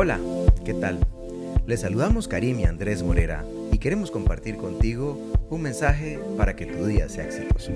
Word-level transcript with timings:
Hola, 0.00 0.20
¿qué 0.64 0.74
tal? 0.74 1.00
Les 1.66 1.80
saludamos 1.80 2.28
Karim 2.28 2.60
y 2.60 2.64
Andrés 2.66 3.02
Morera 3.02 3.44
y 3.72 3.78
queremos 3.78 4.12
compartir 4.12 4.56
contigo 4.56 5.18
un 5.50 5.60
mensaje 5.60 6.20
para 6.36 6.54
que 6.54 6.66
tu 6.66 6.86
día 6.86 7.08
sea 7.08 7.24
exitoso. 7.24 7.72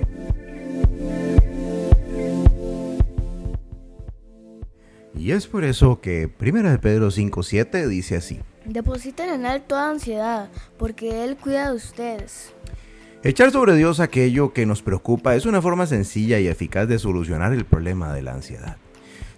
Y 5.13 5.31
es 5.31 5.47
por 5.47 5.65
eso 5.65 5.99
que 5.99 6.31
1 6.39 6.71
de 6.71 6.79
Pedro 6.79 7.09
5.7 7.09 7.87
dice 7.89 8.15
así. 8.15 8.39
Depositen 8.63 9.29
en 9.29 9.45
Él 9.45 9.61
toda 9.61 9.89
ansiedad, 9.89 10.49
porque 10.77 11.25
Él 11.25 11.35
cuida 11.35 11.71
de 11.71 11.75
ustedes. 11.75 12.53
Echar 13.21 13.51
sobre 13.51 13.75
Dios 13.75 13.99
aquello 13.99 14.53
que 14.53 14.65
nos 14.65 14.81
preocupa 14.81 15.35
es 15.35 15.45
una 15.45 15.61
forma 15.61 15.87
sencilla 15.87 16.39
y 16.39 16.47
eficaz 16.47 16.87
de 16.87 16.99
solucionar 16.99 17.51
el 17.51 17.65
problema 17.65 18.13
de 18.13 18.21
la 18.21 18.31
ansiedad. 18.31 18.77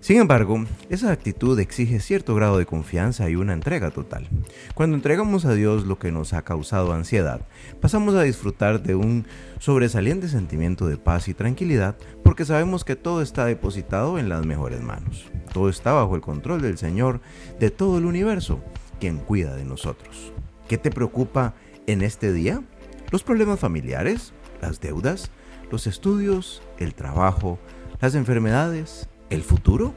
Sin 0.06 0.20
embargo, 0.22 0.64
esa 0.92 1.12
actitud 1.12 1.60
exige 1.60 2.00
cierto 2.00 2.36
grado 2.36 2.60
de 2.60 2.68
confianza 2.68 3.28
y 3.28 3.36
una 3.36 3.54
entrega 3.54 3.90
total. 3.90 4.28
Cuando 4.76 4.96
entregamos 4.96 5.46
a 5.46 5.54
Dios 5.56 5.88
lo 5.88 5.98
que 5.98 6.12
nos 6.12 6.34
ha 6.34 6.44
causado 6.44 6.94
ansiedad, 6.94 7.42
pasamos 7.82 8.14
a 8.14 8.22
disfrutar 8.22 8.84
de 8.84 8.94
un 8.94 9.26
sobresaliente 9.58 10.28
sentimiento 10.28 10.86
de 10.86 10.98
paz 10.98 11.28
y 11.28 11.34
tranquilidad 11.34 11.98
porque 12.24 12.46
sabemos 12.46 12.84
que 12.84 12.96
todo 12.96 13.24
está 13.24 13.46
depositado 13.46 14.20
en 14.20 14.30
las 14.30 14.46
mejores 14.46 14.84
manos. 14.84 15.26
Todo 15.52 15.70
está 15.70 15.94
bajo 15.94 16.14
el 16.14 16.22
control 16.22 16.62
del 16.62 16.78
Señor 16.78 17.20
de 17.60 17.72
todo 17.72 17.98
el 17.98 18.06
universo, 18.06 18.60
quien 19.00 19.18
cuida 19.18 19.56
de 19.56 19.66
nosotros. 19.66 20.34
¿Qué 20.68 20.78
te 20.78 20.92
preocupa 20.92 21.56
en 21.88 22.04
este 22.04 22.32
día? 22.32 22.62
¿Los 23.10 23.24
problemas 23.24 23.60
familiares? 23.60 24.34
¿Las 24.62 24.80
deudas? 24.80 25.32
¿Los 25.72 25.88
estudios? 25.88 26.62
¿El 26.78 26.94
trabajo? 26.94 27.58
¿Las 28.00 28.14
enfermedades? 28.14 29.10
El 29.30 29.44
futuro? 29.44 29.94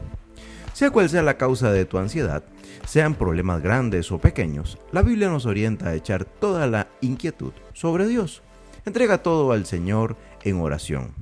Sea 0.73 0.91
cual 0.91 1.09
sea 1.09 1.23
la 1.23 1.37
causa 1.37 1.73
de 1.73 1.85
tu 1.85 1.99
ansiedad, 1.99 2.45
sean 2.87 3.15
problemas 3.15 3.63
grandes 3.63 4.11
o 4.13 4.19
pequeños, 4.19 4.79
la 4.93 5.03
Biblia 5.03 5.29
nos 5.29 5.47
orienta 5.47 5.89
a 5.89 5.95
echar 5.95 6.25
toda 6.25 6.67
la 6.67 6.89
inquietud 7.01 7.53
sobre 7.73 8.07
Dios. 8.07 8.43
Entrega 8.87 9.23
todo 9.23 9.53
al 9.53 9.67
Señor 9.67 10.17
en 10.45 10.61
oración. 10.61 11.13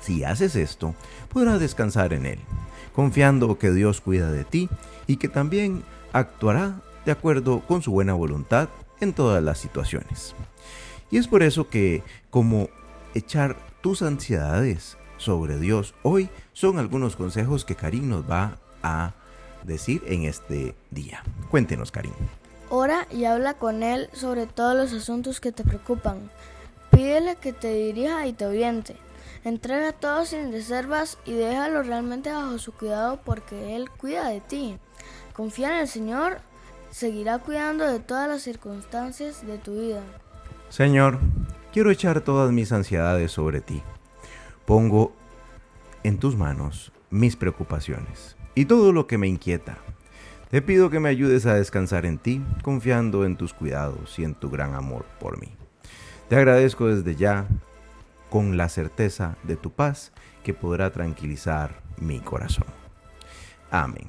Si 0.00 0.24
haces 0.24 0.56
esto, 0.56 0.94
podrás 1.32 1.60
descansar 1.60 2.12
en 2.12 2.26
Él, 2.26 2.38
confiando 2.94 3.58
que 3.58 3.70
Dios 3.70 4.00
cuida 4.00 4.30
de 4.30 4.44
ti 4.44 4.68
y 5.06 5.16
que 5.16 5.28
también 5.28 5.82
actuará 6.12 6.80
de 7.04 7.12
acuerdo 7.12 7.60
con 7.60 7.82
su 7.82 7.92
buena 7.92 8.12
voluntad 8.12 8.68
en 9.00 9.12
todas 9.12 9.42
las 9.42 9.58
situaciones. 9.58 10.34
Y 11.10 11.18
es 11.18 11.28
por 11.28 11.42
eso 11.42 11.68
que, 11.68 12.02
como 12.30 12.68
echar 13.14 13.56
tus 13.80 14.02
ansiedades 14.02 14.96
sobre 15.22 15.58
Dios 15.58 15.94
hoy 16.02 16.28
son 16.52 16.78
algunos 16.78 17.16
consejos 17.16 17.64
que 17.64 17.76
Karim 17.76 18.08
nos 18.08 18.28
va 18.28 18.58
a 18.82 19.12
decir 19.62 20.02
en 20.06 20.24
este 20.24 20.74
día. 20.90 21.22
Cuéntenos, 21.50 21.92
Karim. 21.92 22.12
Ora 22.68 23.06
y 23.10 23.24
habla 23.24 23.54
con 23.54 23.82
Él 23.82 24.08
sobre 24.12 24.46
todos 24.46 24.74
los 24.74 24.92
asuntos 24.92 25.40
que 25.40 25.52
te 25.52 25.62
preocupan. 25.62 26.30
Pídele 26.90 27.36
que 27.36 27.52
te 27.52 27.72
dirija 27.72 28.26
y 28.26 28.32
te 28.32 28.46
oriente. 28.46 28.96
Entrega 29.44 29.92
todo 29.92 30.24
sin 30.24 30.52
reservas 30.52 31.18
y 31.24 31.32
déjalo 31.32 31.82
realmente 31.82 32.32
bajo 32.32 32.58
su 32.58 32.72
cuidado 32.72 33.20
porque 33.24 33.76
Él 33.76 33.90
cuida 33.90 34.28
de 34.28 34.40
ti. 34.40 34.78
Confía 35.34 35.74
en 35.74 35.80
el 35.80 35.88
Señor, 35.88 36.38
seguirá 36.90 37.38
cuidando 37.38 37.86
de 37.86 38.00
todas 38.00 38.28
las 38.28 38.42
circunstancias 38.42 39.46
de 39.46 39.58
tu 39.58 39.80
vida. 39.80 40.02
Señor, 40.68 41.18
quiero 41.72 41.90
echar 41.90 42.20
todas 42.20 42.50
mis 42.52 42.72
ansiedades 42.72 43.32
sobre 43.32 43.60
ti. 43.60 43.82
Pongo 44.66 45.12
en 46.02 46.18
tus 46.18 46.36
manos 46.36 46.92
mis 47.10 47.36
preocupaciones 47.36 48.36
y 48.54 48.64
todo 48.64 48.92
lo 48.92 49.06
que 49.06 49.18
me 49.18 49.28
inquieta. 49.28 49.78
Te 50.50 50.60
pido 50.62 50.90
que 50.90 51.00
me 51.00 51.08
ayudes 51.08 51.46
a 51.46 51.54
descansar 51.54 52.04
en 52.04 52.18
ti, 52.18 52.42
confiando 52.62 53.24
en 53.24 53.36
tus 53.36 53.54
cuidados 53.54 54.18
y 54.18 54.24
en 54.24 54.34
tu 54.34 54.50
gran 54.50 54.74
amor 54.74 55.06
por 55.18 55.40
mí. 55.40 55.48
Te 56.28 56.36
agradezco 56.36 56.88
desde 56.88 57.16
ya 57.16 57.46
con 58.30 58.56
la 58.56 58.68
certeza 58.68 59.36
de 59.42 59.56
tu 59.56 59.70
paz 59.70 60.12
que 60.42 60.54
podrá 60.54 60.90
tranquilizar 60.90 61.80
mi 61.98 62.20
corazón. 62.20 62.66
Amén. 63.70 64.06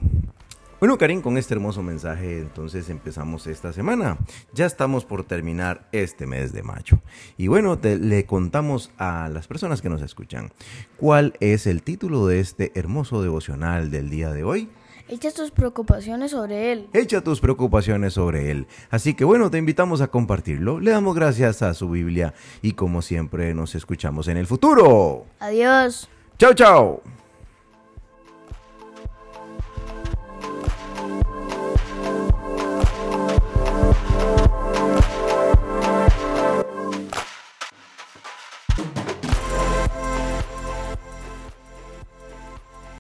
Bueno, 0.84 0.98
Karim, 0.98 1.22
con 1.22 1.38
este 1.38 1.54
hermoso 1.54 1.82
mensaje 1.82 2.40
entonces 2.40 2.90
empezamos 2.90 3.48
esta 3.48 3.72
semana. 3.72 4.18
Ya 4.52 4.66
estamos 4.66 5.06
por 5.06 5.24
terminar 5.24 5.88
este 5.94 6.28
mes 6.28 6.52
de 6.52 6.62
mayo. 6.62 7.00
Y 7.38 7.48
bueno, 7.48 7.80
le 7.82 8.26
contamos 8.26 8.92
a 8.98 9.30
las 9.30 9.48
personas 9.48 9.82
que 9.82 9.88
nos 9.88 10.02
escuchan 10.02 10.52
cuál 10.98 11.36
es 11.40 11.68
el 11.68 11.84
título 11.84 12.28
de 12.28 12.42
este 12.42 12.74
hermoso 12.76 13.22
devocional 13.22 13.92
del 13.92 14.10
día 14.10 14.34
de 14.34 14.44
hoy. 14.44 14.70
Echa 15.08 15.32
tus 15.32 15.52
preocupaciones 15.52 16.32
sobre 16.32 16.74
Él. 16.74 16.90
Echa 16.92 17.22
tus 17.22 17.40
preocupaciones 17.40 18.16
sobre 18.16 18.52
Él. 18.52 18.68
Así 18.90 19.14
que 19.14 19.24
bueno, 19.24 19.50
te 19.50 19.60
invitamos 19.60 20.02
a 20.02 20.08
compartirlo. 20.08 20.82
Le 20.82 20.92
damos 20.92 21.16
gracias 21.16 21.62
a 21.62 21.74
su 21.76 21.90
Biblia 21.90 22.34
y 22.62 22.74
como 22.74 23.02
siempre 23.02 23.54
nos 23.54 23.74
escuchamos 23.76 24.28
en 24.28 24.36
el 24.36 24.48
futuro. 24.48 25.28
Adiós. 25.40 26.10
Chao, 26.38 26.54
chao. 26.54 27.13